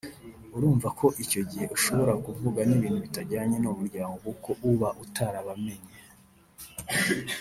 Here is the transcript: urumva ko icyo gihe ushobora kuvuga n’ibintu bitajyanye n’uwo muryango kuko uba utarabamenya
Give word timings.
urumva 0.55 0.87
ko 0.99 1.05
icyo 1.23 1.41
gihe 1.49 1.65
ushobora 1.75 2.13
kuvuga 2.25 2.59
n’ibintu 2.65 2.99
bitajyanye 3.05 3.55
n’uwo 3.57 3.75
muryango 3.81 4.15
kuko 4.25 4.49
uba 4.71 4.89
utarabamenya 5.03 5.89